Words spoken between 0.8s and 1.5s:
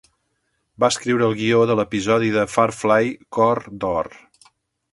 Va escriure el